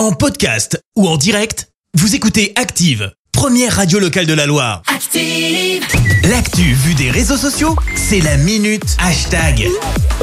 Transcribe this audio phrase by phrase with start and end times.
[0.00, 4.80] En podcast ou en direct, vous écoutez Active, première radio locale de la Loire.
[4.86, 5.84] Active.
[6.30, 9.68] L'actu vue des réseaux sociaux, c'est la minute hashtag.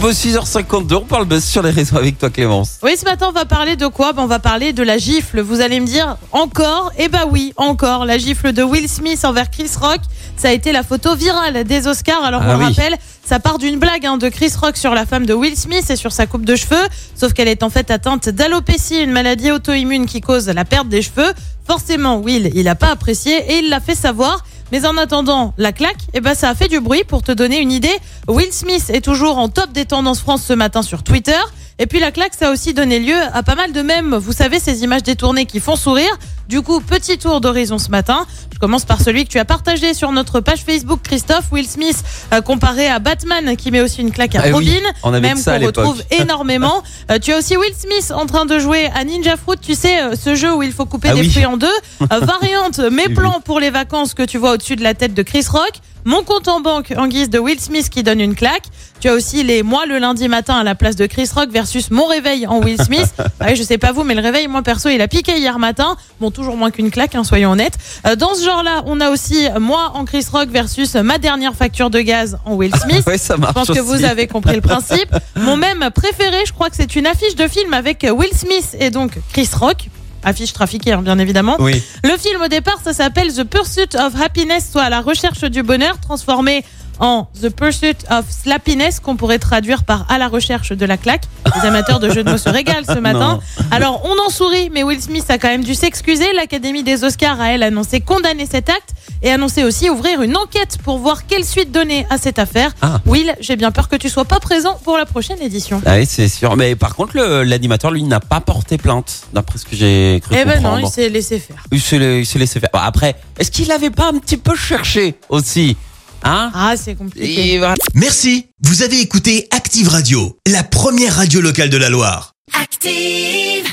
[0.00, 2.78] Bon, 6h52, on parle buzz sur les réseaux avec toi Clémence.
[2.82, 4.12] Oui, ce matin, on va parler de quoi?
[4.12, 5.40] Ben, On va parler de la gifle.
[5.40, 6.90] Vous allez me dire, encore?
[6.98, 8.04] Eh bah oui, encore.
[8.06, 10.00] La gifle de Will Smith envers Chris Rock.
[10.36, 12.24] Ça a été la photo virale des Oscars.
[12.24, 12.72] Alors, Ah on le oui.
[12.74, 15.88] rappelle, ça part d'une blague hein, de Chris Rock sur la femme de Will Smith
[15.88, 16.88] et sur sa coupe de cheveux.
[17.14, 21.02] Sauf qu'elle est en fait atteinte d'alopécie, une maladie auto-immune qui cause la perte des
[21.02, 21.32] cheveux.
[21.66, 24.44] Forcément, Will, il n'a pas apprécié et il l'a fait savoir.
[24.72, 27.60] Mais en attendant la claque, eh ben ça a fait du bruit pour te donner
[27.60, 27.96] une idée.
[28.28, 31.38] Will Smith est toujours en top des tendances France ce matin sur Twitter.
[31.78, 34.14] Et puis la claque, ça a aussi donné lieu à pas mal de mèmes.
[34.14, 36.10] Vous savez, ces images détournées qui font sourire.
[36.50, 38.26] Du coup, petit tour d'horizon ce matin.
[38.52, 41.44] Je commence par celui que tu as partagé sur notre page Facebook, Christophe.
[41.52, 42.02] Will Smith
[42.34, 44.88] euh, comparé à Batman qui met aussi une claque à oui, Robin.
[45.04, 46.82] on avait même qu'on retrouve énormément.
[47.10, 49.56] Euh, tu as aussi Will Smith en train de jouer à Ninja Fruit.
[49.60, 51.30] Tu sais, euh, ce jeu où il faut couper Ah des oui.
[51.30, 51.66] fruits en deux.
[52.10, 55.44] Variante, mes plans pour les vacances que tu vois au-dessus de la tête de Chris
[55.50, 55.72] Rock.
[56.04, 58.64] Mon compte en banque en guise de Will Smith qui donne une claque.
[59.00, 61.90] Tu as aussi les moi le lundi matin à la place de Chris Rock versus
[61.90, 63.12] mon réveil en Will Smith.
[63.42, 65.58] Ah oui, je sais pas vous, mais le réveil, moi perso, il a piqué hier
[65.58, 65.96] matin.
[66.20, 67.78] Bon, toujours moins qu'une claque, hein, soyons honnêtes.
[68.06, 71.88] Euh, dans ce genre-là, on a aussi moi en Chris Rock versus ma dernière facture
[71.88, 73.02] de gaz en Will Smith.
[73.06, 75.08] Ouais, ça marche Je pense que vous avez compris le principe.
[75.36, 78.90] Mon même préféré, je crois que c'est une affiche de film avec Will Smith et
[78.90, 79.88] donc Chris Rock.
[80.22, 81.56] Affiche trafiquée, hein, bien évidemment.
[81.58, 81.82] Oui.
[82.04, 85.98] Le film au départ, ça s'appelle The Pursuit of Happiness, soit la recherche du bonheur,
[86.00, 86.64] transformé
[87.00, 91.24] en The Pursuit of Slappiness, qu'on pourrait traduire par à la recherche de la claque.
[91.60, 93.40] Les amateurs de jeux de mots se régalent ce matin.
[93.70, 96.32] Alors, on en sourit, mais Will Smith a quand même dû s'excuser.
[96.34, 98.90] L'Académie des Oscars a, elle, annoncé condamner cet acte
[99.22, 102.72] et annoncé aussi ouvrir une enquête pour voir quelle suite donner à cette affaire.
[102.82, 103.00] Ah.
[103.06, 105.82] Will, j'ai bien peur que tu sois pas présent pour la prochaine édition.
[105.86, 106.56] Ah oui, c'est sûr.
[106.56, 110.44] Mais par contre, l'animateur, lui, n'a pas porté plainte, d'après ce que j'ai cru Eh
[110.44, 111.64] ben non, il s'est laissé faire.
[111.72, 111.98] il s'est
[112.38, 112.70] laissé faire.
[112.72, 115.76] Après, est-ce qu'il avait pas un petit peu cherché aussi
[116.22, 117.54] Hein Ah, c'est compliqué.
[117.54, 117.74] Et voilà.
[117.94, 122.34] Merci, vous avez écouté Active Radio, la première radio locale de la Loire.
[122.52, 123.69] Active.